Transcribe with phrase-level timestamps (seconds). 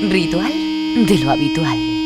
[0.00, 0.52] Ritual
[1.06, 1.97] de lo habitual.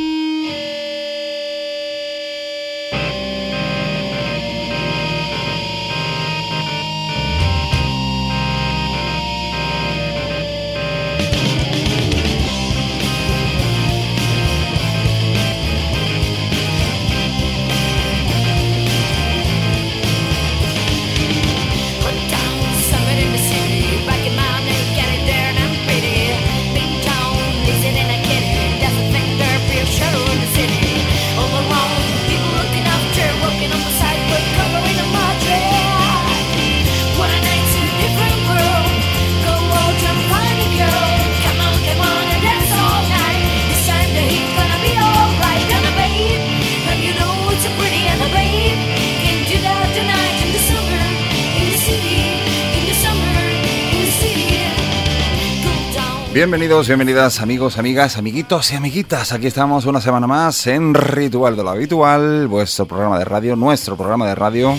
[56.42, 59.30] Bienvenidos, bienvenidas amigos, amigas, amiguitos y amiguitas.
[59.30, 63.96] Aquí estamos una semana más en Ritual de lo Habitual, vuestro programa de radio, nuestro
[63.96, 64.74] programa de radio.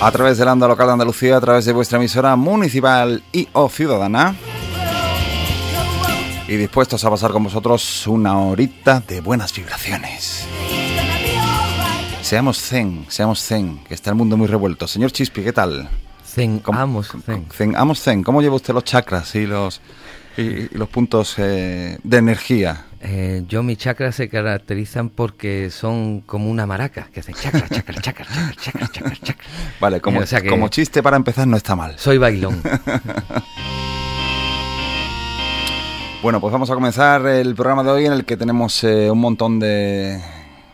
[0.00, 3.68] A través del anda local de Andalucía, a través de vuestra emisora municipal y o
[3.68, 4.36] ciudadana.
[6.46, 10.46] Y dispuestos a pasar con vosotros una horita de buenas vibraciones.
[12.20, 14.86] Seamos zen, seamos zen, que está el mundo muy revuelto.
[14.86, 15.90] Señor Chispi, ¿qué tal?
[16.34, 17.12] Zen, amos
[17.50, 17.76] zen.
[17.76, 18.22] Amos zen.
[18.22, 19.82] ¿Cómo lleva usted los chakras y los,
[20.38, 22.86] y, los puntos eh, de energía?
[23.02, 28.00] Eh, yo mis chakras se caracterizan porque son como una maraca, que hacen chakra, chakra,
[28.00, 29.46] chakra, chakra, chakra, chakra,
[29.80, 31.98] Vale, como, como chiste para empezar no está mal.
[31.98, 32.62] Soy bailón.
[36.22, 39.20] bueno, pues vamos a comenzar el programa de hoy en el que tenemos eh, un
[39.20, 40.18] montón de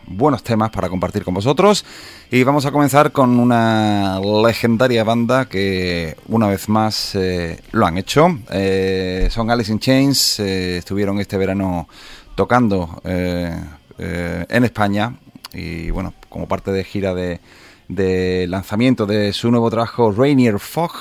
[0.09, 1.85] buenos temas para compartir con vosotros.
[2.31, 7.97] Y vamos a comenzar con una legendaria banda que una vez más eh, lo han
[7.97, 8.39] hecho.
[8.51, 11.87] Eh, son Alice in Chains, eh, estuvieron este verano
[12.35, 15.13] tocando en España
[15.53, 17.41] y bueno, como parte de gira de,
[17.89, 20.93] de lanzamiento de su nuevo trabajo Rainier Fog.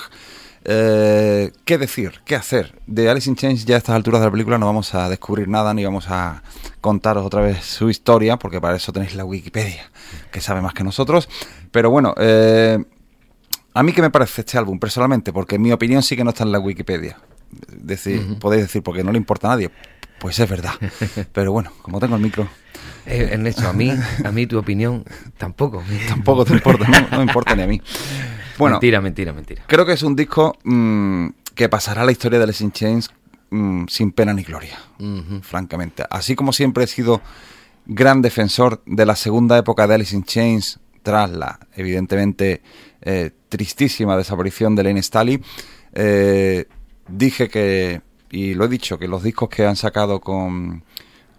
[0.71, 2.21] Eh, ¿Qué decir?
[2.27, 2.79] ¿Qué hacer?
[2.87, 5.49] De Alice in Chains ya a estas alturas de la película no vamos a descubrir
[5.49, 6.43] nada ni vamos a
[6.83, 9.91] contaros otra vez su historia, porque para eso tenéis la Wikipedia,
[10.31, 11.27] que sabe más que nosotros.
[11.71, 12.85] Pero bueno, eh,
[13.73, 16.45] a mí qué me parece este álbum personalmente, porque mi opinión sí que no está
[16.45, 17.17] en la Wikipedia.
[17.73, 19.71] Decir, Podéis decir, porque no le importa a nadie.
[20.21, 20.75] Pues es verdad.
[21.33, 22.47] Pero bueno, como tengo el micro.
[23.07, 23.91] Eh, Ernesto, a mí,
[24.23, 25.03] a mí tu opinión
[25.39, 25.83] tampoco.
[26.09, 27.81] tampoco te importa, no, no me importa ni a mí.
[28.59, 29.63] Bueno, mentira, mentira, mentira.
[29.67, 33.11] Creo que es un disco mm, que pasará a la historia de Alice in Chains
[33.51, 34.79] mm, sin pena ni gloria,
[35.43, 36.05] francamente.
[36.11, 37.21] Así como siempre he sido
[37.87, 42.63] gran defensor de la segunda época de Alice in Chains, tras la, evidentemente,
[43.01, 45.41] eh, tristísima desaparición de Lane Staley,
[45.95, 46.67] eh,
[47.09, 50.83] dije que, y lo he dicho, que los discos que han sacado con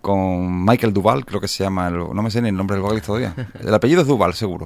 [0.02, 3.08] con Michael Duval, creo que se llama, no me sé ni el nombre del vocalista
[3.08, 3.36] todavía.
[3.60, 4.66] El apellido es Duval, seguro.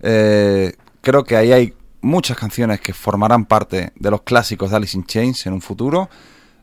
[0.00, 4.96] Eh, creo que ahí hay muchas canciones que formarán parte de los clásicos de Alice
[4.96, 6.08] in Chains en un futuro.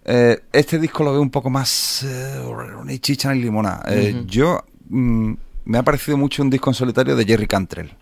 [0.03, 3.81] Eh, este disco lo veo un poco más eh, chicha ni limona.
[3.87, 5.33] Eh, yo mm,
[5.65, 7.93] me ha parecido mucho un disco en solitario de Jerry Cantrell,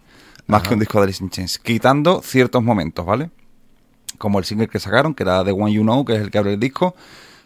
[0.48, 3.32] más que un disco de Alice in Chains, quitando ciertos momentos, ¿vale?
[4.18, 6.38] Como el single que sacaron, que era The One You Know, que es el que
[6.38, 6.96] abre el disco.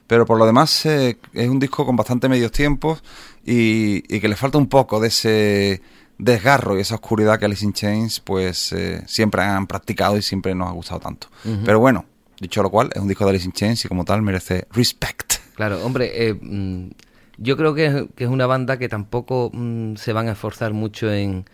[0.05, 3.03] Pero por lo demás es un disco con bastante medios tiempos
[3.45, 5.83] y que le falta un poco de ese
[6.19, 10.53] desgarro y esa oscuridad que Alice in Chains pues eh, siempre han practicado y siempre
[10.53, 11.27] nos ha gustado tanto.
[11.65, 12.05] Pero bueno,
[12.39, 15.35] dicho lo cual, es un disco de Alice in Chains y como tal merece respect.
[15.55, 16.89] Claro, hombre, eh, mm,
[17.37, 21.45] yo creo que es, una banda que tampoco mm, se van a esforzar mucho en,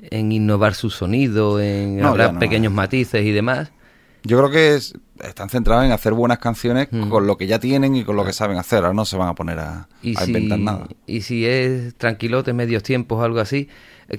[0.00, 3.70] en innovar su sonido, en no, pequeños matices y demás.
[4.24, 4.74] Yo creo que
[5.24, 8.32] están centrados en hacer buenas canciones con lo que ya tienen y con lo que
[8.32, 8.78] saben hacer.
[8.78, 10.88] Ahora no se van a poner a, inventar nada.
[11.06, 13.68] Y si es tranquilote, medios tiempos o algo así,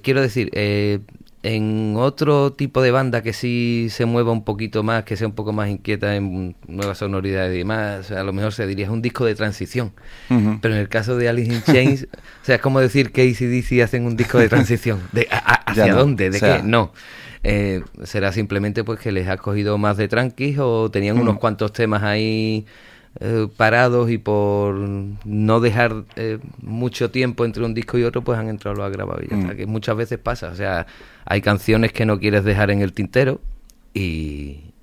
[0.02, 1.00] quiero decir, eh,
[1.44, 5.34] en otro tipo de banda que sí se mueva un poquito más, que sea un
[5.34, 9.02] poco más inquieta en nuevas sonoridades y demás, a lo mejor se diría es un
[9.02, 9.94] disco de transición.
[10.28, 12.08] Pero en el caso de Alice in Chains,
[12.42, 15.00] o sea, es como decir que ACDC hacen un disco de transición.
[15.12, 15.28] De,
[15.66, 16.30] ¿Hacia dónde?
[16.32, 16.62] ¿De qué?
[16.64, 16.92] No.
[17.44, 21.72] Eh, será simplemente pues que les ha cogido más de tranquis o tenían unos cuantos
[21.72, 22.66] temas ahí
[23.20, 28.38] eh, parados y por no dejar eh, mucho tiempo entre un disco y otro, pues
[28.38, 29.56] han entrado a grabar y ya mm.
[29.56, 30.50] que muchas veces pasa.
[30.50, 30.86] O sea,
[31.26, 33.42] hay canciones que no quieres dejar en el tintero
[33.94, 34.74] y,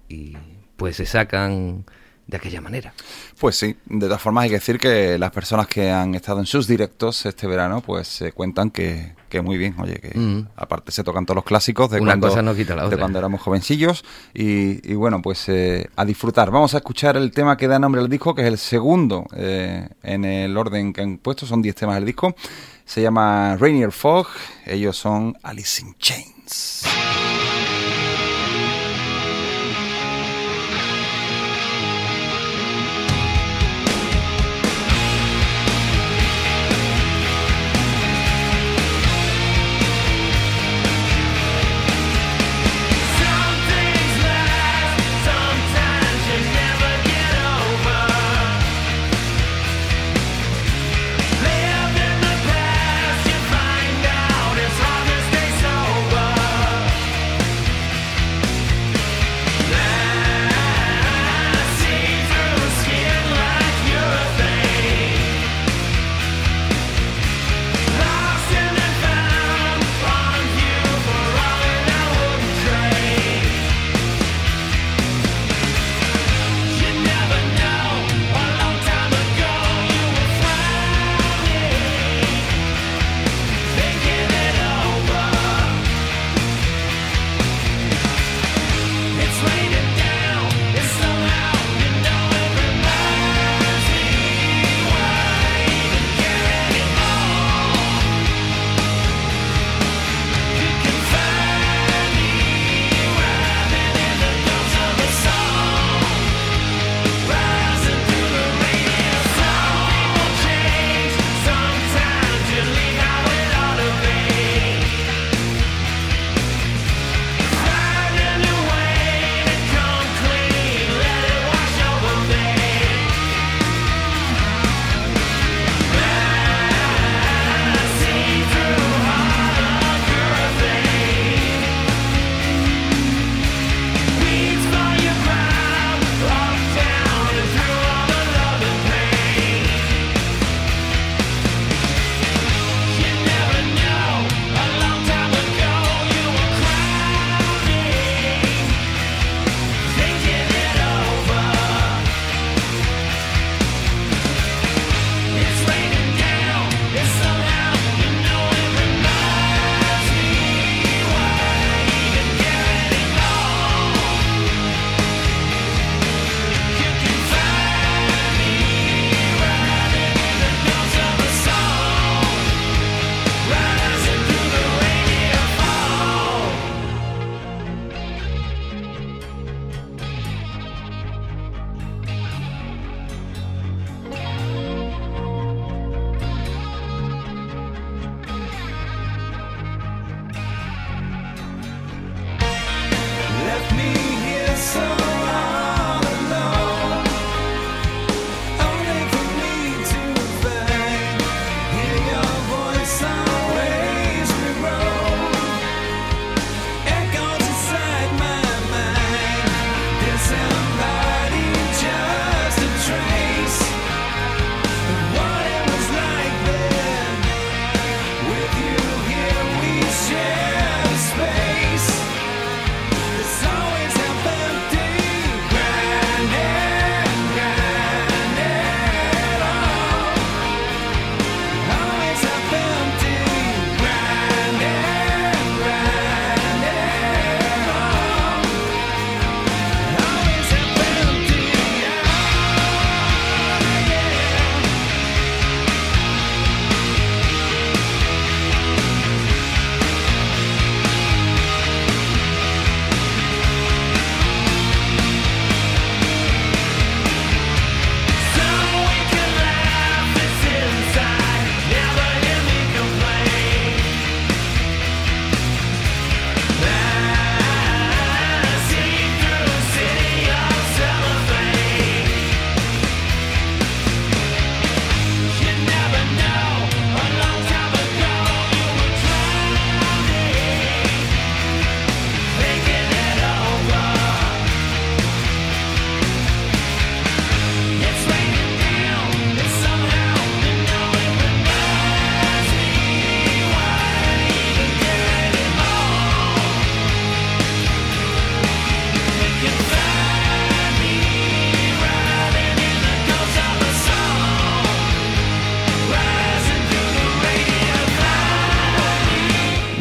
[0.77, 1.85] pues se sacan
[2.27, 2.95] de aquella manera.
[3.39, 6.47] Pues sí, de todas formas hay que decir que las personas que han estado en
[6.47, 10.49] sus directos este verano, pues se cuentan que, que muy bien, oye, que Mm.
[10.57, 13.19] aparte se tocan todos los clásicos de, Una cuando, cosa no quita la de cuando
[13.19, 16.51] éramos jovencillos y, y bueno, pues eh, a disfrutar.
[16.51, 19.89] Vamos a escuchar el tema que da nombre al disco, que es el segundo eh,
[20.03, 22.35] en el orden que han puesto, son 10 temas del disco.
[22.87, 24.29] Se llama Rainier Fog,
[24.67, 26.85] ellos son Alice in Chains.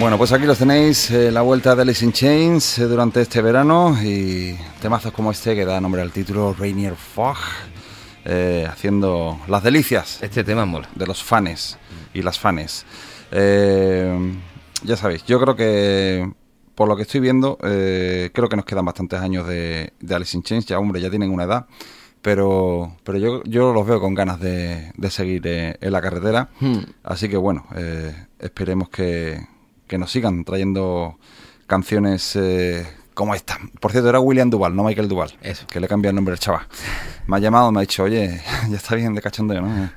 [0.03, 3.41] Bueno, pues aquí los tenéis, eh, la vuelta de Alice in Chains eh, durante este
[3.41, 7.38] verano y temazos como este que da nombre al título Rainier Fog,
[8.25, 10.89] eh, haciendo las delicias Este tema mola.
[10.93, 11.77] de los fans
[12.13, 12.86] y las fanes.
[13.31, 14.33] Eh,
[14.83, 16.29] ya sabéis, yo creo que
[16.75, 20.43] por lo que estoy viendo, creo que nos quedan bastantes años de, de Alice in
[20.43, 21.65] Chains, ya hombre, ya tienen una edad,
[22.22, 26.79] pero, pero yo, yo los veo con ganas de, de seguir en la carretera, Hmm.
[27.03, 27.65] así que bueno,
[28.39, 29.39] esperemos que,
[29.93, 31.19] que nos sigan trayendo
[31.67, 32.83] canciones eh,
[33.13, 33.59] como esta.
[33.79, 35.67] Por cierto, era William Duval, no Michael Duval, Eso.
[35.67, 36.65] que le cambia el nombre al chaval.
[37.27, 39.91] Me ha llamado, me ha dicho, oye, ya está bien de cachondeo, ¿no?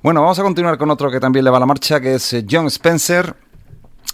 [0.00, 2.46] Bueno, vamos a continuar con otro que también le va la marcha, que es eh,
[2.48, 3.34] John Spencer,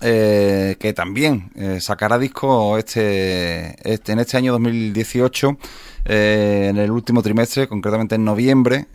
[0.01, 5.59] eh, que también eh, sacará disco este, este en este año 2018,
[6.07, 8.87] eh, en el último trimestre, concretamente en noviembre,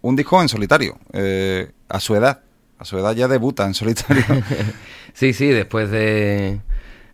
[0.00, 0.96] un disco en solitario,
[1.90, 2.45] a su edad.
[2.78, 4.24] A su edad ya debuta en solitario.
[5.14, 6.60] Sí, sí, después de,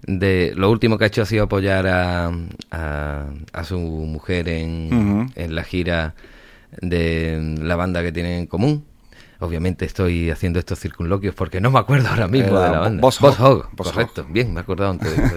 [0.04, 2.32] de lo último que ha hecho ha sido apoyar a,
[2.72, 6.16] a, a su mujer en, en la gira
[6.80, 8.84] de la banda que tienen en común.
[9.38, 13.00] Obviamente estoy haciendo estos circunloquios porque no me acuerdo ahora mismo de la banda.
[13.00, 13.68] Boss Boss Hog.
[13.72, 14.26] Boss correcto.
[14.28, 15.16] Bien, me he acordado antes.
[15.16, 15.32] de eso.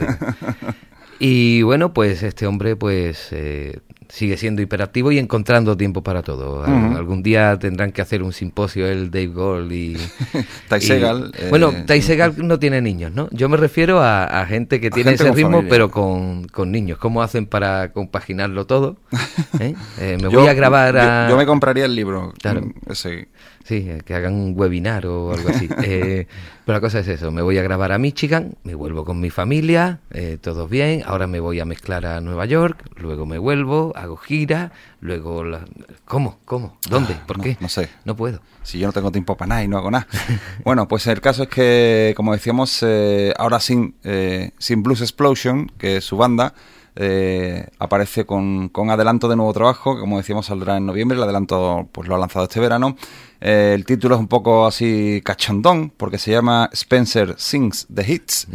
[1.20, 3.79] y bueno, pues este hombre pues eh,
[4.10, 6.64] sigue siendo hiperactivo y encontrando tiempo para todo.
[6.64, 9.94] Algún día tendrán que hacer un simposio él, Dave Gold y...
[10.70, 13.28] Ty y- Segall, eh, bueno, Ty Segall no tiene niños, ¿no?
[13.32, 15.70] Yo me refiero a, a gente que tiene gente ese ritmo, familia.
[15.70, 16.98] pero con, con niños.
[16.98, 18.98] ¿Cómo hacen para compaginarlo todo?
[19.60, 19.74] ¿Eh?
[20.00, 21.26] Eh, me Yo- voy a grabar a...
[21.26, 22.34] Yo, yo me compraría el libro.
[22.42, 22.62] Claro.
[22.62, 23.28] mm, Ese.
[23.64, 25.68] Sí, que hagan un webinar o algo así.
[26.65, 29.29] Pero la cosa es eso, me voy a grabar a Michigan, me vuelvo con mi
[29.29, 33.93] familia, eh, todo bien, ahora me voy a mezclar a Nueva York, luego me vuelvo,
[33.95, 35.43] hago gira, luego...
[35.43, 35.65] la-
[36.05, 36.39] ¿Cómo?
[36.45, 36.79] ¿Cómo?
[36.89, 37.15] ¿Dónde?
[37.27, 37.57] ¿Por no- qué?
[37.60, 37.89] no sé.
[38.03, 38.41] No puedo.
[38.63, 40.07] Si yo no tengo tiempo para nada y no hago nada.
[40.63, 45.72] Bueno, pues el caso es que, como decíamos, eh, ahora sin, eh, sin Blues Explosion,
[45.77, 46.55] que es su banda,
[46.96, 51.24] eh, aparece con, con adelanto de nuevo trabajo, que como decíamos saldrá en noviembre, el
[51.24, 52.96] adelanto pues lo ha lanzado este verano.
[53.42, 58.48] Eh, el título es un poco así cachondón, porque se llama Spencer Sings the Hits.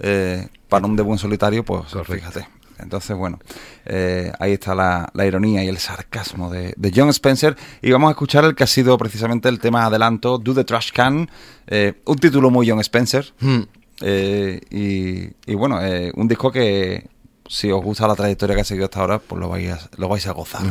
[0.00, 2.12] Eh, para un debut en solitario, pues Correcto.
[2.14, 2.48] fíjate.
[2.78, 3.38] Entonces, bueno,
[3.86, 7.56] eh, ahí está la, la ironía y el sarcasmo de, de John Spencer.
[7.80, 10.90] Y vamos a escuchar el que ha sido precisamente el tema adelanto, Do the Trash
[10.92, 11.30] Can.
[11.68, 13.32] eh, un título muy John Spencer.
[13.40, 13.60] Hmm.
[14.02, 15.80] eh, y, y bueno,
[16.14, 17.06] un disco que
[17.48, 20.08] si os gusta la trayectoria que ha seguido hasta ahora, pues lo vais a, lo
[20.08, 20.62] vais a gozar.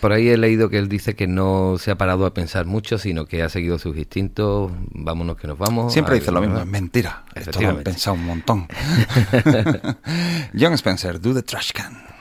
[0.00, 2.98] Por ahí he leído que él dice que no se ha parado a pensar mucho,
[2.98, 5.92] sino que ha seguido sus instintos, vámonos que nos vamos.
[5.92, 7.24] Siempre dice lo mismo, es mentira.
[7.34, 8.68] Esto lo han pensado un montón.
[10.58, 12.12] John Spencer, Do the Trash Can.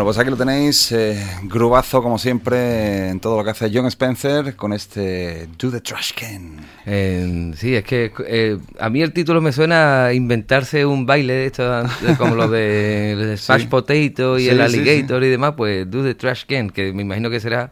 [0.00, 3.84] Bueno, pues aquí lo tenéis, eh, grubazo como siempre en todo lo que hace John
[3.84, 6.56] Spencer con este Do the Trash Can.
[6.86, 11.34] Eh, sí, es que eh, a mí el título me suena a inventarse un baile
[11.34, 11.82] de esto,
[12.16, 13.66] como lo de Smash Sí.
[13.66, 17.02] Potato y Sí, el sí, Alligator y demás, pues Do the Trash Can, que me
[17.02, 17.70] imagino que será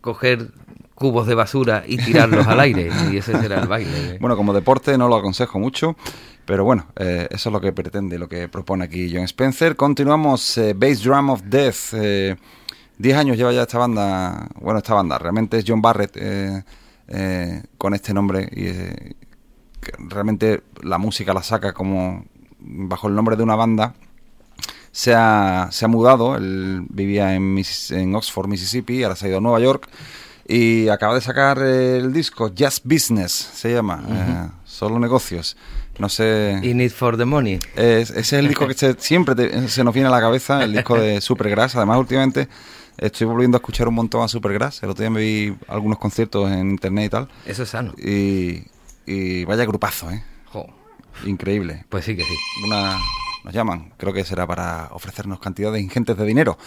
[0.00, 0.48] coger
[0.96, 4.18] cubos de basura y tirarlos al aire, y ese será el baile.
[4.18, 5.94] Bueno, como deporte no lo aconsejo mucho,
[6.46, 9.76] pero bueno, eh, eso es lo que pretende, lo que propone aquí John Spencer.
[9.76, 11.92] Continuamos, eh, Bass Drum of Death.
[11.92, 12.34] eh,
[12.98, 16.64] Diez años lleva ya esta banda, bueno, esta banda, realmente es John Barrett eh,
[17.08, 19.12] eh, con este nombre y eh,
[19.82, 22.24] que realmente la música la saca como
[22.58, 23.94] bajo el nombre de una banda.
[24.92, 29.38] Se ha, se ha mudado, él vivía en, en Oxford, Mississippi, ahora se ha ido
[29.38, 29.90] a Nueva York
[30.48, 35.56] y acaba de sacar el disco Just Business, se llama, eh, solo negocios.
[35.98, 36.60] No sé...
[36.62, 37.58] Y Need for the Money.
[37.74, 40.62] Es- ese es el disco que se- siempre te- se nos viene a la cabeza,
[40.62, 41.74] el disco de Supergrass.
[41.76, 42.48] Además, últimamente
[42.98, 44.82] estoy volviendo a escuchar un montón a Supergrass.
[44.82, 47.28] El otro día me vi algunos conciertos en internet y tal.
[47.46, 47.94] Eso es sano.
[47.96, 48.62] Y,
[49.06, 50.22] y vaya grupazo, ¿eh?
[50.52, 50.66] Jo,
[51.24, 51.86] Increíble.
[51.88, 52.34] pues sí que sí.
[52.66, 52.98] Una,
[53.46, 56.58] nos llaman, creo que será para ofrecernos cantidades ingentes de dinero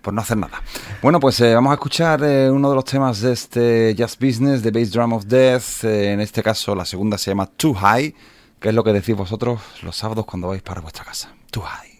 [0.00, 0.62] por no hacer nada.
[1.02, 4.62] Bueno, pues eh, vamos a escuchar eh, uno de los temas de este Just Business,
[4.62, 5.82] de Bass Drum of Death.
[5.82, 8.14] Eh, en este caso, la segunda se llama Too High,
[8.60, 11.28] que es lo que decís vosotros los sábados cuando vais para vuestra casa.
[11.50, 11.97] Too High.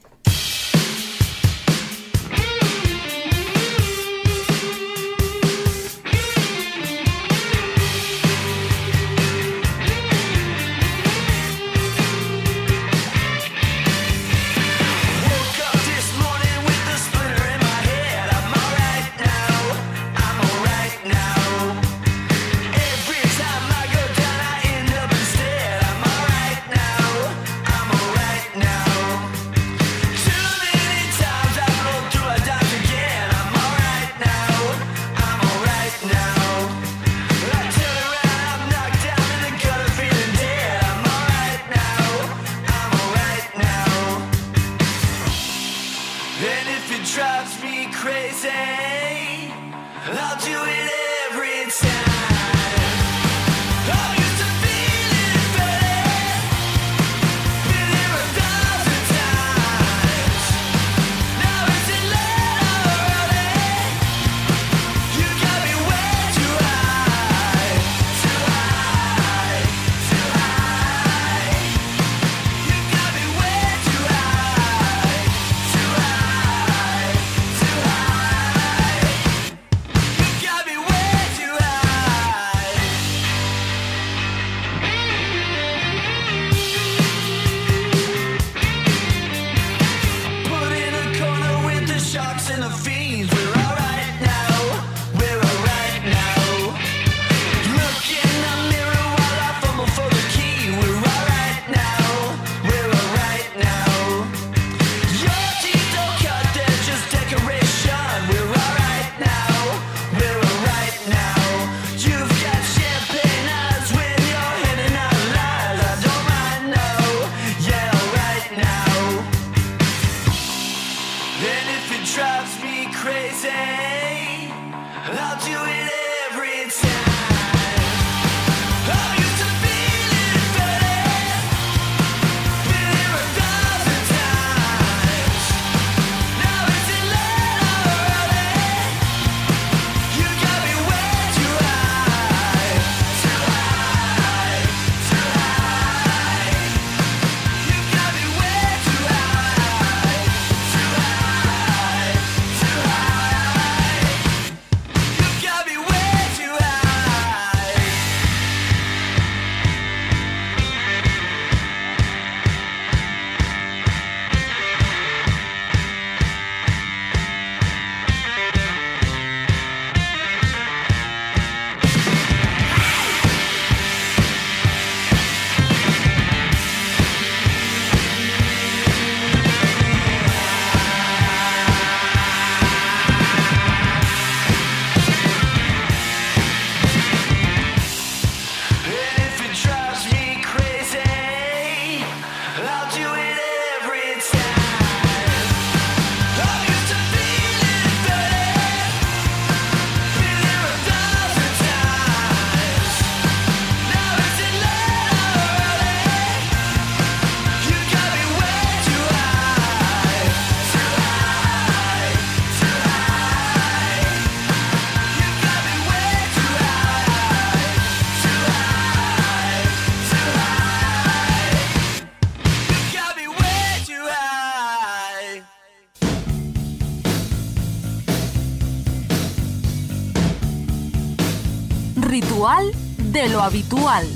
[233.19, 234.07] De lo habitual.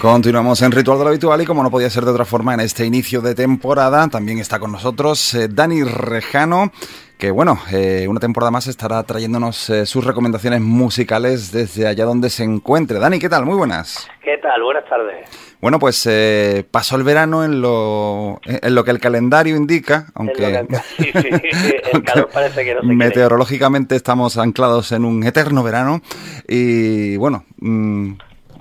[0.00, 2.58] Continuamos en Ritual de lo Habitual y como no podía ser de otra forma en
[2.58, 6.72] este inicio de temporada, también está con nosotros eh, Dani Rejano,
[7.22, 12.28] que bueno, eh, una temporada más estará trayéndonos eh, sus recomendaciones musicales desde allá donde
[12.30, 12.98] se encuentre.
[12.98, 13.46] Dani, ¿qué tal?
[13.46, 14.08] Muy buenas.
[14.24, 14.60] ¿Qué tal?
[14.60, 15.28] Buenas tardes.
[15.60, 20.32] Bueno, pues eh, pasó el verano en lo, en lo que el calendario indica, aunque,
[20.48, 21.12] Es lo que- sí,
[21.52, 22.96] sí, el calor parece que no se quiere.
[22.96, 26.02] meteorológicamente estamos anclados en un eterno verano
[26.48, 28.14] y bueno, mm,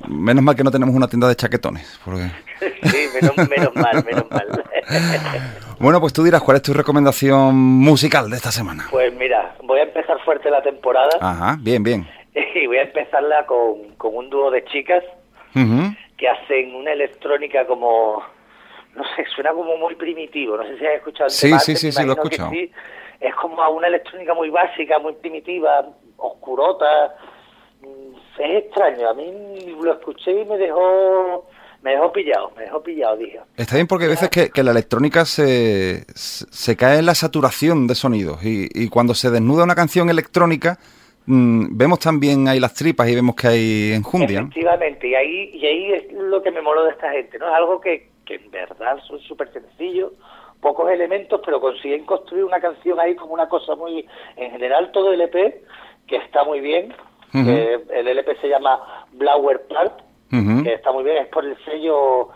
[0.08, 2.30] menos mal que no tenemos una tienda de chaquetones, porque...
[2.84, 4.64] Sí, menos, menos mal, menos mal.
[5.82, 8.86] Bueno, pues tú dirás cuál es tu recomendación musical de esta semana.
[8.92, 12.08] Pues mira, voy a empezar fuerte la temporada Ajá, bien, bien.
[12.56, 15.04] y voy a empezarla con, con un dúo de chicas
[15.54, 18.24] que hacen una electrónica como,
[18.96, 20.56] no sé, suena como muy primitivo.
[20.56, 22.50] No sé si has escuchado el Sí, tema sí, antes, sí, sí, lo he escuchado.
[22.52, 22.72] sí.
[23.20, 25.86] Es como una electrónica muy básica, muy primitiva,
[26.18, 27.16] oscurota.
[27.82, 29.10] Mm, Es extraño.
[29.10, 31.48] A mí lo escuché y me dejó,
[31.82, 33.40] me dejó pillado, me dejó pillado, dije.
[33.58, 37.88] Está bien porque hay veces que, que la electrónica se, se cae en la saturación
[37.88, 40.78] de sonidos y, y cuando se desnuda una canción electrónica
[41.26, 44.42] mm, vemos también ahí las tripas y vemos que hay enjundia.
[44.42, 47.48] Efectivamente, y ahí, y ahí es lo que me moló de esta gente, ¿no?
[47.48, 50.12] Es algo que, que en verdad son súper sencillos,
[50.62, 54.06] pocos elementos, pero consiguen construir una canción ahí como una cosa muy...
[54.38, 55.64] En general todo el EP,
[56.08, 56.94] que está muy bien,
[57.32, 59.62] que el LP se llama Blower
[60.32, 60.64] Plant, Ujú.
[60.64, 62.30] que está muy bien, es por el sello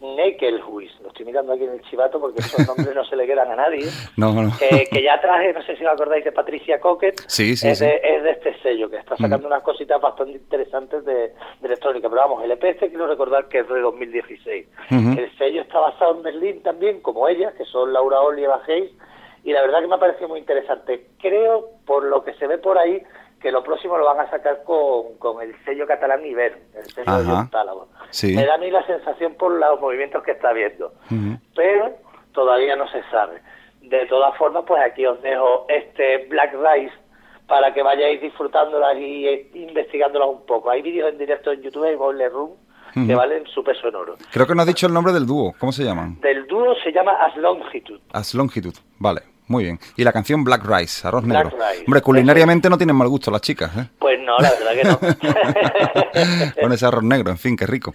[0.00, 3.50] Neckelhuis, lo estoy mirando aquí en el chivato porque esos nombres no se le quedan
[3.52, 3.86] a nadie.
[4.16, 4.50] No, no.
[4.58, 7.78] que, que ya traje, no sé si os acordáis de Patricia Coquet, Sí, sí, es,
[7.78, 7.84] sí.
[7.84, 12.08] De, es de este sello, que está sacando unas cositas bastante interesantes de, de electrónica.
[12.08, 14.66] Pero vamos, el EP este quiero recordar que es de 2016.
[14.90, 15.18] Ujú.
[15.20, 18.60] El sello está basado en Berlín también, como ellas, que son Laura Ol y Eva
[18.66, 18.90] Hayes,
[19.44, 21.06] y la verdad que me ha parecido muy interesante.
[21.20, 23.02] Creo, por lo que se ve por ahí,
[23.42, 27.12] que lo próximo lo van a sacar con, con el sello catalán Iber, el sello
[27.16, 27.34] de Ajá.
[27.36, 27.88] John Tálamo.
[28.10, 28.34] Sí.
[28.34, 30.92] Me da a mí la sensación por los movimientos que está viendo.
[31.10, 31.38] Ujú.
[31.54, 31.90] Pero
[32.32, 33.42] todavía no se sabe.
[33.80, 36.94] De todas formas, pues aquí os dejo este Black Rice
[37.48, 40.70] para que vayáis disfrutándolas y eh, investigándolas un poco.
[40.70, 42.52] Hay vídeos en directo en YouTube y Boiler Room
[42.94, 44.16] que valen su peso en oro.
[44.30, 45.54] Creo que no has dicho el nombre del dúo.
[45.58, 46.20] ¿Cómo se llaman?
[46.20, 48.00] Del dúo se llama As Longitude.
[48.12, 48.74] As Longitud.
[48.98, 49.22] Vale,
[49.52, 49.78] muy bien.
[49.96, 51.58] Y la canción Black Rice, arroz Black negro.
[51.70, 51.84] Rice.
[51.86, 53.88] Hombre, culinariamente no tienen mal gusto las chicas, ¿eh?
[53.98, 54.98] Pues no, la verdad que no.
[56.62, 57.94] Con ese arroz negro, en fin, qué rico.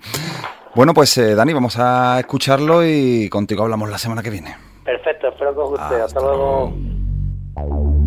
[0.75, 4.55] Bueno, pues eh, Dani, vamos a escucharlo y contigo hablamos la semana que viene.
[4.85, 5.83] Perfecto, espero que os guste.
[5.83, 6.73] Hasta, Hasta luego.
[7.57, 7.97] luego.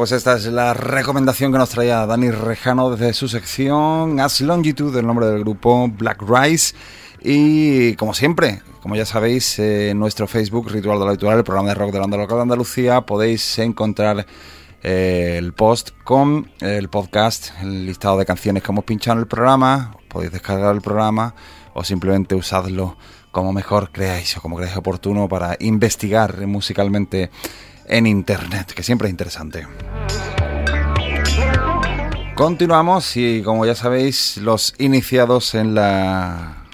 [0.00, 5.00] Pues esta es la recomendación que nos traía Dani Rejano desde su sección As Longitude,
[5.00, 6.74] el nombre del grupo Black Rice.
[7.20, 11.68] Y como siempre, como ya sabéis, en nuestro Facebook, Ritual de lo Habitual, el programa
[11.68, 14.24] de rock de la de Andalucía, podéis encontrar
[14.82, 19.28] eh, el post con el podcast, el listado de canciones que hemos pinchado en el
[19.28, 19.98] programa.
[20.08, 21.34] Podéis descargar el programa
[21.74, 22.96] o simplemente usadlo
[23.32, 27.30] como mejor creáis o como creáis oportuno para investigar musicalmente
[27.90, 29.66] en internet, que siempre es interesante.
[32.36, 36.64] Continuamos y como ya sabéis, los iniciados en la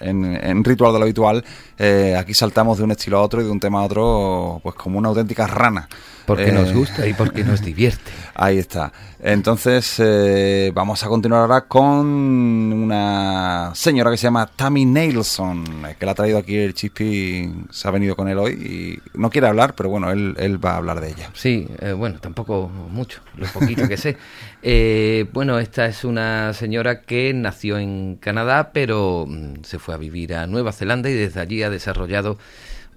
[0.00, 1.44] en, ritual de lo habitual,
[1.78, 4.74] eh, aquí saltamos de un estilo a otro y de un tema a otro, pues
[4.74, 5.88] como una auténtica rana.
[6.26, 8.10] Porque Eh, nos gusta y porque nos divierte.
[8.34, 8.92] Ahí está.
[9.20, 15.96] Entonces, eh, vamos a continuar ahora con una señora que se llama Tammy Nelson, eh,
[15.98, 19.30] que la ha traído aquí el Chispi, se ha venido con él hoy y no
[19.30, 21.30] quiere hablar, pero bueno, él, él va a hablar de ella.
[21.32, 24.16] Sí, eh, bueno, tampoco mucho, lo poquito que sé.
[24.68, 29.96] Eh, bueno, esta es una señora que nació en Canadá, pero mm, se fue a
[29.96, 32.36] vivir a Nueva Zelanda y desde allí ha desarrollado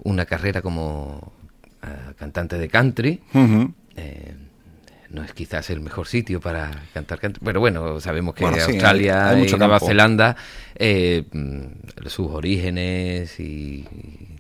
[0.03, 1.31] una carrera como
[2.17, 3.19] cantante de country.
[3.95, 4.33] Eh,
[5.09, 8.73] no es quizás el mejor sitio para cantar country, pero bueno, sabemos que Bueno, sí,
[8.73, 9.79] Australia hay- hay mucho y Nueva.
[9.79, 10.35] Zelanda,
[10.75, 13.85] eh, mm, sus orígenes y,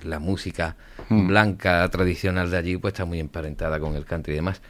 [0.03, 0.77] la música
[1.09, 4.61] blanca tradicional de allí, pues está muy emparentada con el country y demás.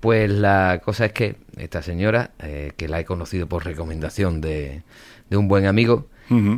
[0.00, 4.82] Pues la cosa es que esta señora, eh, que la he conocido por recomendación de,
[5.30, 6.06] de un buen amigo,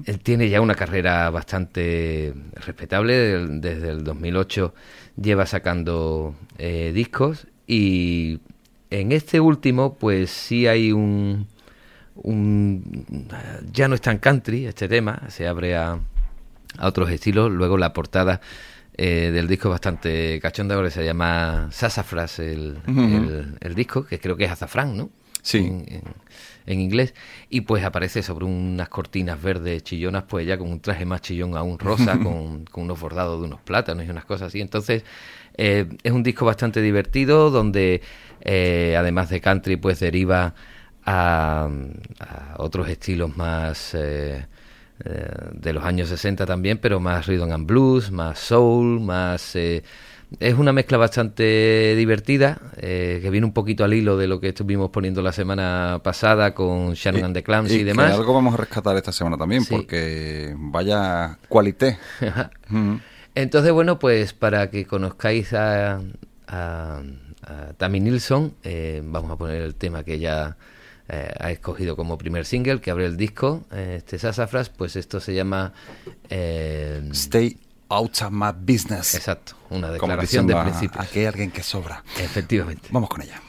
[0.06, 3.46] Él tiene ya una carrera bastante respetable.
[3.48, 4.74] Desde el 2008
[5.20, 8.40] lleva sacando eh, discos y
[8.90, 11.46] en este último, pues sí hay un,
[12.16, 13.06] un-
[13.72, 15.98] ya no es tan country este tema, se abre a,
[16.78, 17.50] a otros estilos.
[17.50, 18.40] Luego la portada
[18.96, 24.18] eh, del disco es bastante cachonda, porque se llama Sassafras el, el- el disco, que
[24.18, 25.10] creo que es azafrán, ¿no?
[25.42, 25.58] Sí.
[25.58, 26.02] En, en-
[26.66, 27.14] en inglés.
[27.48, 31.56] Y pues aparece sobre unas cortinas verdes chillonas, pues ya con un traje más chillón
[31.56, 34.60] aún rosa, con, con unos bordados de unos plátanos y unas cosas así.
[34.60, 35.04] Entonces,
[35.56, 38.02] eh, es un disco bastante divertido, donde
[38.42, 40.54] eh, además de country, pues deriva
[41.04, 41.68] a,
[42.20, 44.46] a otros estilos más eh,
[45.04, 49.56] eh, de los años 60 también, pero más rhythm and blues, más soul, más...
[49.56, 49.82] eh,
[50.38, 54.48] es una mezcla bastante divertida, eh, que viene un poquito al hilo de lo que
[54.50, 58.12] estuvimos poniendo la semana pasada con Shannon and the Clams y, que demás.
[58.14, 59.74] algo vamos a rescatar esta semana también, Sí.
[59.74, 61.98] porque vaya cualité.
[63.34, 66.00] Entonces, bueno, pues para que conozcáis a,
[66.48, 67.02] a,
[67.42, 70.56] a Tammy Nilsson, eh, vamos a poner el tema que ella
[71.08, 75.20] eh, ha escogido como primer single, que abre el disco, eh, este Sassafras, pues esto
[75.20, 75.72] se llama...
[76.28, 77.56] eh, Stay
[77.90, 79.14] out of my business.
[79.14, 81.04] exacto, una declaración de principios.
[81.04, 82.02] Aquí hay alguien que sobra.
[82.18, 82.88] Efectivamente.
[82.92, 83.40] Vamos con ella.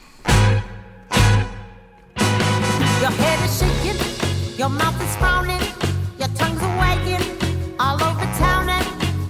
[3.00, 5.60] Your head is shaking, your mouth is frowning,
[6.18, 7.42] your tongue's a wagging
[7.78, 8.86] all over town, and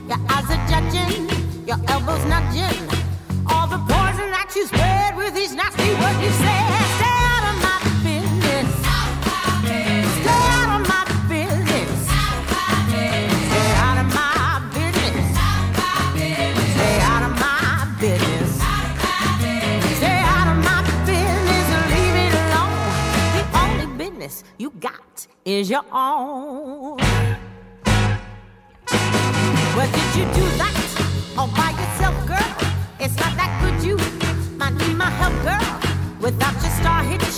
[0.09, 1.29] your eyes are judging,
[1.66, 2.77] your elbows nudging.
[3.46, 6.72] All the poison that you spread with each nasty word you say.
[25.59, 26.97] Is your own.
[29.77, 30.75] Well, did you do that
[31.37, 32.53] all by yourself, girl?
[33.01, 33.77] It's not that good.
[33.87, 33.97] You
[34.57, 35.67] might need my help, girl.
[36.21, 37.32] Without your star hitched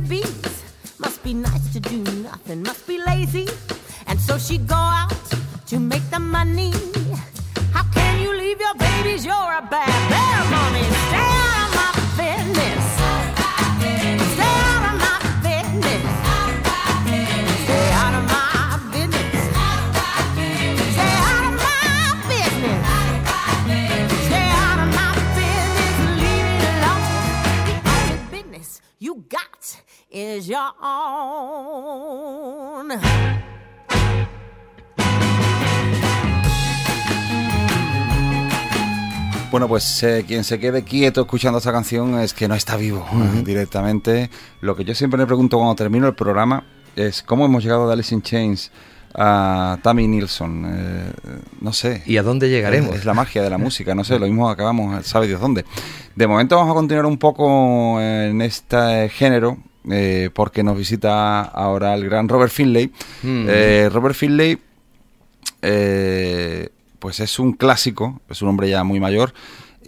[0.00, 0.27] be
[39.50, 43.06] Bueno, pues eh, quien se quede quieto escuchando esta canción es que no está vivo
[43.12, 44.30] eh, directamente.
[44.60, 47.94] Lo que yo siempre me pregunto cuando termino el programa es cómo hemos llegado de
[47.94, 48.70] Alice in Chains
[49.14, 50.64] a Tammy Nilsson.
[50.68, 51.12] Eh,
[51.62, 52.02] no sé.
[52.04, 52.90] ¿Y a dónde llegaremos?
[52.90, 55.64] Es, es la magia de la música, no sé, lo mismo acabamos, sabe Dios dónde.
[56.14, 59.56] De momento vamos a continuar un poco en este género.
[59.90, 62.90] Eh, porque nos visita ahora el gran Robert Finlay.
[63.22, 63.46] Mm.
[63.48, 64.58] Eh, Robert Finlay
[65.62, 69.32] eh, pues es un clásico, es un hombre ya muy mayor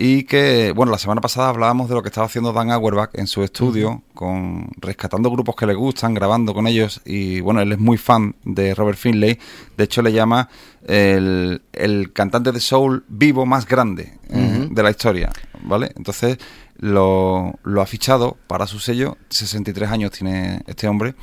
[0.03, 3.27] y que, bueno, la semana pasada hablábamos de lo que estaba haciendo Dan Auerbach en
[3.27, 7.79] su estudio, con rescatando grupos que le gustan, grabando con ellos y, bueno, él es
[7.79, 9.39] muy fan de Robert Finlay,
[9.77, 10.49] de hecho le llama
[10.87, 15.29] el, el cantante de soul vivo más grande eh, de la historia,
[15.65, 15.93] ¿vale?
[15.95, 16.39] Entonces
[16.79, 21.15] lo, lo ha fichado para su sello, 63 años tiene este hombre,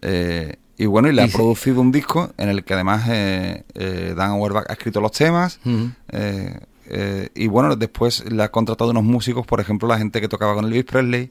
[0.00, 4.14] eh, y bueno, y le ha producido un disco en el que además eh, eh,
[4.16, 5.58] Dan Auerbach ha escrito los temas.
[6.92, 10.54] Eh, y bueno, después le ha contratado unos músicos, por ejemplo, la gente que tocaba
[10.54, 11.30] con Elvis Presley.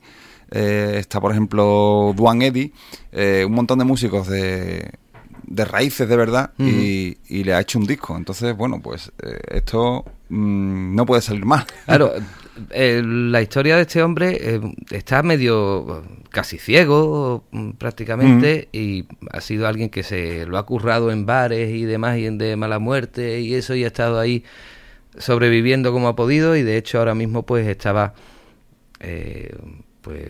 [0.52, 2.74] eh, está, por ejemplo, Duane Eddy.
[3.12, 4.90] eh, un montón de músicos de,
[5.48, 6.52] de raíces de verdad.
[6.58, 8.18] y, y le ha hecho un disco.
[8.18, 11.66] Entonces, bueno, pues eh, esto mm, no puede salir mal.
[11.86, 12.12] Claro,
[12.72, 14.60] eh, la historia de este hombre eh,
[14.92, 21.12] está medio casi ciego mm, prácticamente y ha sido alguien que se lo ha currado
[21.12, 24.44] en bares y demás y en de mala muerte y eso y ha estado ahí
[25.18, 28.14] sobreviviendo como ha podido y de hecho ahora mismo pues estaba
[29.00, 29.56] eh,
[30.02, 30.30] pues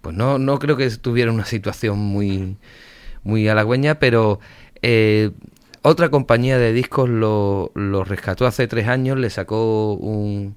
[0.00, 2.56] pues no no creo que estuviera en una situación muy
[3.22, 4.40] muy halagüeña pero
[4.82, 5.30] eh,
[5.82, 10.56] otra compañía de discos lo, lo rescató hace tres años le sacó un,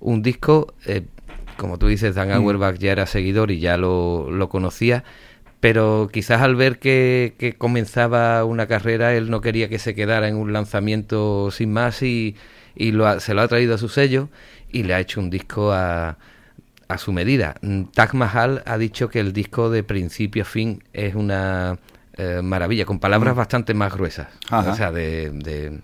[0.00, 1.02] un disco eh,
[1.56, 5.02] como tú dices Dan Auerbach ya era seguidor y ya lo, lo conocía
[5.58, 10.28] pero quizás al ver que, que comenzaba una carrera él no quería que se quedara
[10.28, 12.36] en un lanzamiento sin más y,
[12.76, 14.28] y lo ha- se lo ha traído a su sello
[14.70, 16.18] y le ha hecho un disco a,
[16.88, 17.56] a su medida.
[17.62, 21.78] Mm, Taj Mahal ha dicho que el disco de principio a fin es una
[22.18, 24.28] eh, maravilla, con palabras bastante más gruesas.
[24.50, 24.72] Ajá.
[24.72, 25.80] O sea, de, de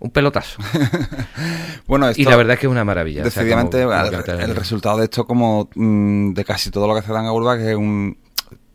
[0.00, 0.62] un pelotazo.
[1.86, 3.22] Bueno, y la verdad es que es una maravilla.
[3.24, 6.92] o sea, Decididamente, como- como el, resultado de esto, como mm, de casi todo lo
[6.94, 8.16] que hace Dan Auerbach, es un,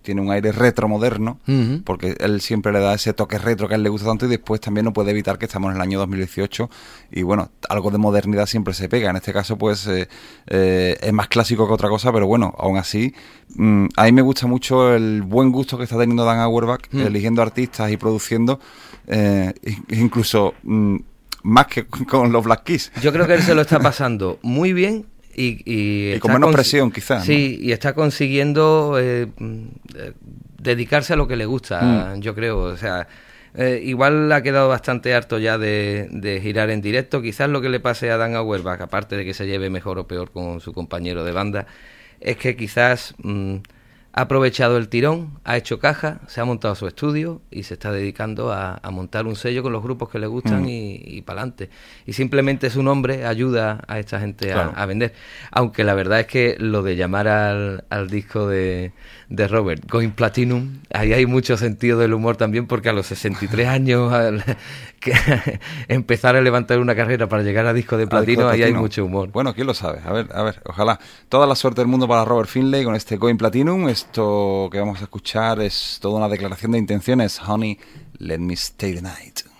[0.03, 1.39] tiene un aire retro moderno,
[1.85, 4.29] porque él siempre le da ese toque retro que a él le gusta tanto y
[4.29, 6.69] después también no puede evitar que estamos en el año 2018
[7.11, 9.09] y bueno, algo de modernidad siempre se pega.
[9.09, 10.07] En este caso, pues eh,
[10.47, 13.13] eh, es más clásico que otra cosa, pero bueno, aún así,
[13.55, 16.99] mm, a mí me gusta mucho el buen gusto que está teniendo Dan Auerbach Mm.
[16.99, 18.59] eligiendo artistas y produciendo,
[19.07, 20.97] eh, in- incluso mm,
[21.43, 22.91] más que con los Black Keys.
[23.01, 25.05] Yo creo que él se lo está pasando muy bien
[25.35, 27.25] y, y, Y con menos presión, quizás, ¿no?
[27.25, 29.27] Sí, y está consiguiendo eh,
[30.59, 31.81] dedicarse a lo que le gusta,
[32.15, 32.21] Mm.
[32.21, 32.59] yo creo.
[32.59, 33.07] O sea,
[33.55, 37.21] eh, igual ha quedado bastante harto ya de, de girar en directo.
[37.21, 40.07] Quizás lo que le pase a Dan Auerbach, aparte de que se lleve mejor o
[40.07, 41.67] peor con su compañero de banda,
[42.19, 43.55] es que quizás mm,
[44.15, 47.91] ha aprovechado el tirón, ha hecho caja, se ha montado su estudio y se está
[47.91, 50.69] dedicando a, a montar un sello con los grupos que le gustan Mm.
[50.69, 51.69] y, y para adelante.
[52.05, 54.73] Y simplemente su nombre ayuda a esta gente a, Claro.
[54.75, 55.13] a vender.
[55.51, 58.91] Aunque la verdad es que lo de llamar al, al disco de,
[59.29, 63.67] de Robert Going Platinum, ahí hay mucho sentido del humor también, porque a los 63
[63.67, 64.43] años al-
[64.99, 65.13] que
[65.87, 68.73] empezar a levantar una carrera para llegar a disco de disco platino, de ahí hay
[68.73, 69.29] mucho humor.
[69.31, 69.99] Bueno, quién lo sabe.
[70.05, 70.99] A ver, a ver, ojalá.
[71.29, 73.89] Toda la suerte del mundo para Robert Finlay con este Going Platinum.
[74.03, 77.39] Esto que vamos a escuchar es toda una declaración de intenciones.
[77.39, 77.79] Honey,
[78.19, 79.52] let me stay the night.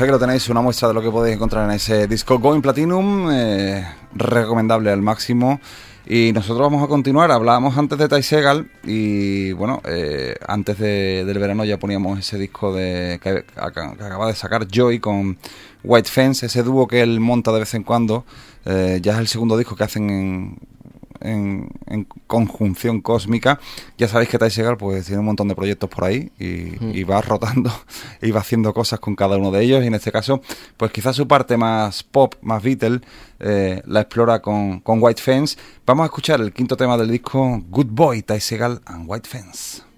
[0.00, 3.28] Aquí lo tenéis, una muestra de lo que podéis encontrar en ese disco Going Platinum,
[3.30, 3.84] eh,
[4.14, 5.60] recomendable al máximo.
[6.06, 11.24] Y nosotros vamos a continuar, hablábamos antes de Ty Segal y bueno, eh, antes de-
[11.26, 15.36] del verano ya poníamos ese disco de que, que acaba de sacar Joy con
[15.84, 18.24] White Fence, ese dúo que él monta de vez en cuando,
[18.64, 20.58] eh, ya es el segundo disco que hacen en,
[21.20, 23.60] en, en conjunción cósmica.
[23.98, 27.04] Ya sabéis que Ty Segal pues tiene un montón de proyectos por ahí y, y
[27.04, 27.70] va rotando
[28.22, 29.84] y va haciendo cosas con cada uno de ellos.
[29.84, 30.40] Y en este caso,
[30.76, 33.00] pues quizás su parte más pop, más Beatle,
[33.38, 35.56] eh, la explora con, con White Fence.
[35.86, 39.89] Vamos a escuchar el quinto tema del disco Good Boy, Ty Segal and White Fence.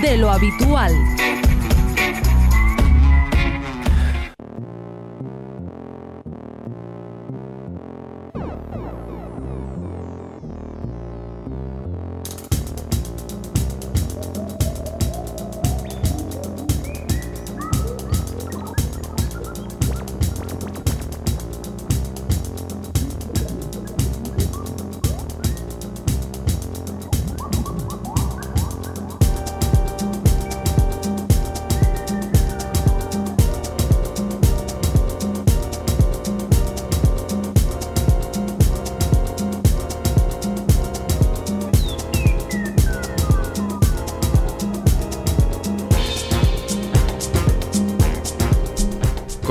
[0.00, 0.92] De lo habitual.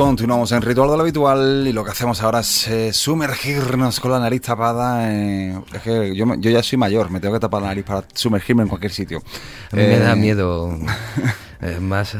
[0.07, 4.11] Continuamos en Ritual de lo Habitual y lo que hacemos ahora es eh, sumergirnos con
[4.11, 5.09] la nariz tapada.
[5.13, 8.03] es que yo, me- yo ya soy mayor, me tengo que tapar la nariz para
[8.13, 9.19] sumergirme en cualquier sitio.
[9.71, 10.77] A mí me Eh, da miedo.
[11.61, 12.17] eh, más, eh,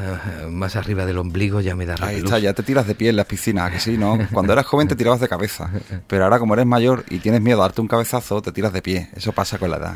[0.50, 3.18] más arriba del ombligo ya me da Ahí está, ya te tiras de pie en
[3.18, 4.18] las piscinas, ¿a que sí, ¿no?
[4.32, 5.70] Cuando eras joven te tirabas de cabeza,
[6.08, 8.82] pero ahora como eres mayor y tienes miedo a darte un cabezazo, te tiras de
[8.82, 9.10] pie.
[9.14, 9.96] Eso pasa con la edad.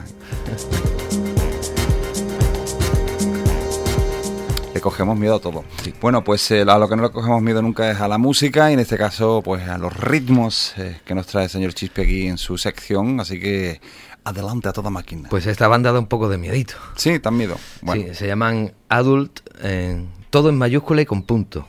[4.87, 5.65] Cogemos miedo a todo.
[5.99, 8.69] Bueno, pues eh, a lo que no le cogemos miedo nunca es a la música
[8.69, 12.03] y en este caso pues a los ritmos eh, que nos trae el señor Chispe
[12.03, 13.81] aquí en su sección, así que
[14.23, 15.27] adelante a toda máquina.
[15.29, 16.75] Pues esta banda da un poco de miedito.
[16.95, 17.57] sí, tan miedo.
[17.81, 21.67] Bueno, Sí, se llaman Adult, eh, todo en mayúscula y con punto.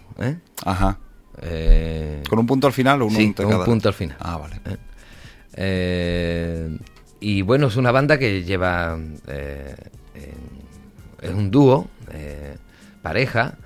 [0.64, 0.98] ajá.
[2.30, 4.16] ¿Con un punto al final o uno sí, con un punto al final.
[4.20, 4.60] Ah, vale.
[7.20, 8.96] y bueno, es una banda que lleva.
[9.26, 9.74] eh,
[11.20, 11.88] es un dúo,
[13.02, 13.56] pareja.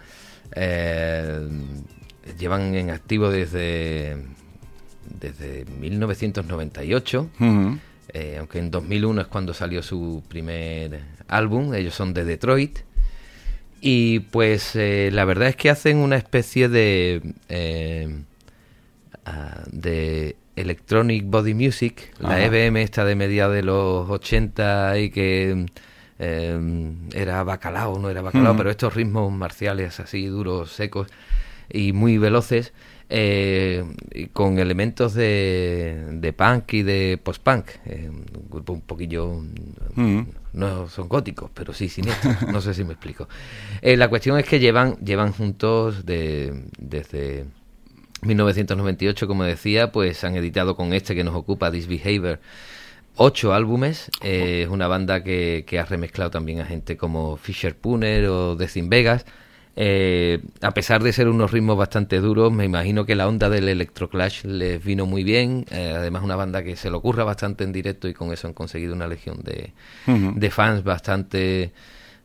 [0.55, 1.41] eh,
[2.39, 4.17] llevan en activo desde.
[5.21, 7.31] desde 1998.
[7.41, 7.79] Ujú.
[8.15, 11.75] eh, aunque en 2001 es cuando salió su primer álbum.
[11.75, 12.81] Ellos son de Detroit.
[13.81, 17.21] Y pues eh, la verdad es que hacen una especie de.
[17.49, 18.09] eh,
[19.27, 22.45] ah, de Electronic Body Music, la.
[22.45, 25.67] EBM esta de mediados de los 80 y que
[26.23, 26.59] eh,
[27.15, 28.59] era bacalao, no era bacalao, Ujú.
[28.59, 31.09] pero estos ritmos marciales así duros, secos.
[31.75, 32.73] y muy veloces,
[33.09, 37.67] eh, y con elementos de, de punk y de post-punk.
[37.87, 39.41] eh, un grupo un poquillo...
[39.95, 40.21] Mm.
[40.55, 42.43] No son góticos, pero sí siniestros.
[42.53, 43.27] No sé si me explico.
[43.81, 47.47] Eh, la cuestión es que llevan, llevan juntos de, desde
[48.21, 52.39] 1998, como decía, pues han editado con este que nos ocupa, Disbehavior,
[53.17, 54.11] ocho álbumes.
[54.23, 58.57] Eh, es una banda que, que ha remezclado también a gente como Fisher Puner o
[58.57, 59.25] Decim Vegas.
[59.75, 63.69] Eh, a pesar de ser unos ritmos bastante duros, me imagino que la onda del
[63.71, 65.65] Electroclash les vino muy bien.
[65.71, 68.53] Eh, además, una banda que se le ocurra bastante en directo y con eso han
[68.55, 69.73] conseguido una legión de,
[70.39, 71.73] de fans bastante,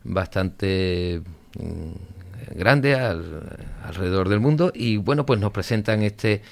[0.04, 1.22] bastante
[1.58, 3.42] mm, grande al-
[3.84, 4.70] alrededor del mundo.
[4.74, 6.42] Y bueno, pues nos presentan este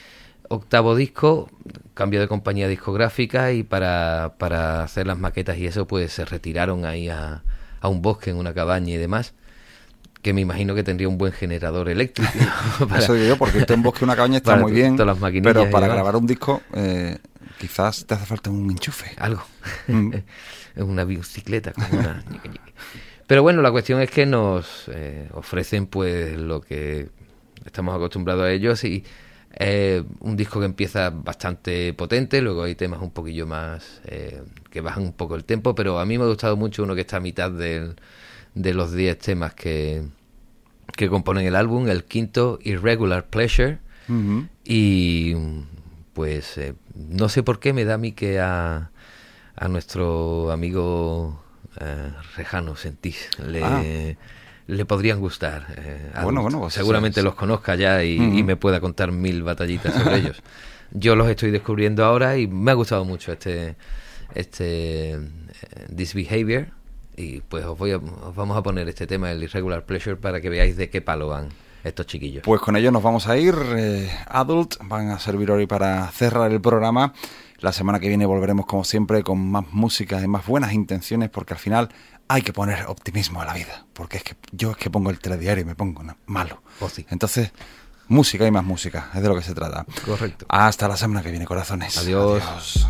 [0.49, 1.49] octavo disco,
[1.95, 6.85] cambio de compañía discográfica y para, para hacer las maquetas y eso, pues se retiraron
[6.85, 7.43] ahí a,
[7.81, 9.35] a un bosque en una cabaña y demás.
[10.23, 12.31] Que me imagino que tendría un buen generador eléctrico.
[12.89, 15.21] para- Eso digo yo, porque a un bosque una cabaña está muy bien, todas las
[15.21, 17.19] maquinillas pero para grabar un disco eh,
[17.59, 19.13] quizás te hace falta un enchufe.
[19.19, 19.43] algo.
[19.87, 20.13] Mm.
[20.15, 21.73] es una bicicleta.
[21.73, 22.25] como una.
[23.27, 27.09] Pero bueno, la cuestión es que nos eh, ofrecen pues lo que
[27.65, 29.05] estamos acostumbrados a ellos y
[29.59, 34.81] eh, un disco que empieza bastante potente, luego hay temas un poquillo más eh, que
[34.83, 37.17] bajan un poco el tempo, pero a mí me ha gustado mucho uno que está
[37.17, 37.97] a mitad del-
[38.55, 40.03] de los 10 temas que,
[40.97, 43.79] que componen el álbum, el quinto, Irregular Pleasure.
[44.65, 45.35] Y
[46.13, 48.91] pues eh, no sé por qué me da a mí que a,
[49.57, 51.43] a nuestro amigo
[51.81, 54.17] eh, Rejano Sentís le, Ah.
[54.67, 55.67] Le podrían gustar.
[55.77, 57.25] eh, Bueno, bueno, pues seguramente sí, sí.
[57.25, 60.43] los conozca ya y, y me pueda contar mil batallitas sobre ellos.
[60.93, 63.77] Yo los estoy descubriendo ahora y me ha gustado mucho este
[64.35, 65.19] este eh,
[65.89, 66.67] Disbehavior
[67.17, 70.41] y pues os voy a, os vamos a poner este tema el Irregular Pleasure para
[70.41, 71.49] que veáis de qué palo van
[71.83, 72.43] estos chiquillos.
[72.45, 73.55] Pues con ellos nos vamos a ir.
[73.77, 77.15] eh, Adult van a servir hoy para cerrar el programa.
[77.61, 81.55] La semana que viene volveremos como siempre con más música y más buenas intenciones porque
[81.55, 81.89] al final
[82.29, 83.87] hay que poner optimismo a la vida.
[83.93, 86.63] Porque es que yo es que pongo el telediario y me pongo malo.
[86.93, 87.07] Sí.
[87.11, 87.53] Entonces,
[88.09, 89.87] música y más música, es de lo que se trata.
[90.05, 90.47] Correcto.
[90.49, 91.97] Hasta la semana que viene, corazones.
[91.99, 92.43] Adiós.
[92.43, 92.87] Adiós.